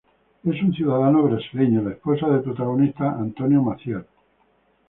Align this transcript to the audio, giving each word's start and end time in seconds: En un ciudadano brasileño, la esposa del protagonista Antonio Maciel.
En 0.45 0.55
un 0.65 0.73
ciudadano 0.73 1.21
brasileño, 1.21 1.83
la 1.83 1.91
esposa 1.91 2.25
del 2.27 2.41
protagonista 2.41 3.11
Antonio 3.11 3.61
Maciel. 3.61 4.03